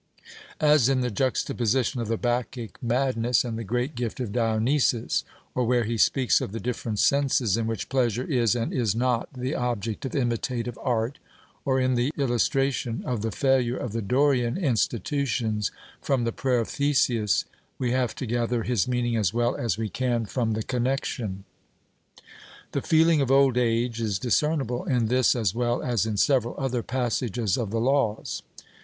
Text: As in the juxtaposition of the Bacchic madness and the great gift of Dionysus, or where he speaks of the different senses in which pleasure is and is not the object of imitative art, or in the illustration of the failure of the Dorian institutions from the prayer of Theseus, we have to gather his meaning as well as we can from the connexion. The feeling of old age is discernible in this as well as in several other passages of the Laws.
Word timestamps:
As 0.59 0.89
in 0.89 1.01
the 1.01 1.11
juxtaposition 1.11 2.01
of 2.01 2.07
the 2.07 2.17
Bacchic 2.17 2.81
madness 2.81 3.43
and 3.45 3.55
the 3.55 3.63
great 3.63 3.93
gift 3.93 4.19
of 4.19 4.31
Dionysus, 4.31 5.23
or 5.53 5.63
where 5.63 5.83
he 5.83 5.95
speaks 5.95 6.41
of 6.41 6.51
the 6.51 6.59
different 6.59 6.97
senses 6.97 7.55
in 7.55 7.67
which 7.67 7.87
pleasure 7.87 8.23
is 8.23 8.55
and 8.55 8.73
is 8.73 8.95
not 8.95 9.29
the 9.31 9.53
object 9.53 10.03
of 10.03 10.15
imitative 10.15 10.75
art, 10.81 11.19
or 11.65 11.79
in 11.79 11.93
the 11.93 12.11
illustration 12.17 13.03
of 13.05 13.21
the 13.21 13.29
failure 13.31 13.77
of 13.77 13.91
the 13.91 14.01
Dorian 14.01 14.57
institutions 14.57 15.69
from 16.01 16.23
the 16.23 16.31
prayer 16.31 16.61
of 16.61 16.67
Theseus, 16.69 17.45
we 17.77 17.91
have 17.91 18.15
to 18.15 18.25
gather 18.25 18.63
his 18.63 18.87
meaning 18.87 19.15
as 19.15 19.35
well 19.35 19.55
as 19.55 19.77
we 19.77 19.87
can 19.87 20.25
from 20.25 20.53
the 20.53 20.63
connexion. 20.63 21.43
The 22.71 22.81
feeling 22.81 23.21
of 23.21 23.29
old 23.29 23.55
age 23.55 24.01
is 24.01 24.17
discernible 24.17 24.83
in 24.83 25.09
this 25.09 25.35
as 25.35 25.53
well 25.53 25.83
as 25.83 26.07
in 26.07 26.17
several 26.17 26.55
other 26.57 26.81
passages 26.81 27.55
of 27.55 27.69
the 27.69 27.79
Laws. 27.79 28.41